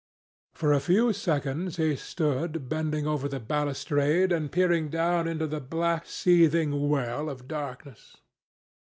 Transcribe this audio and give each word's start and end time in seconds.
For 0.55 0.73
a 0.73 0.79
few 0.79 1.13
seconds 1.13 1.77
he 1.77 1.95
stood 1.95 2.67
bending 2.67 3.05
over 3.05 3.29
the 3.29 3.39
balustrade 3.39 4.31
and 4.31 4.51
peering 4.51 4.89
down 4.89 5.27
into 5.27 5.45
the 5.45 5.61
black 5.61 6.07
seething 6.07 6.89
well 6.89 7.29
of 7.29 7.47
darkness. 7.47 8.17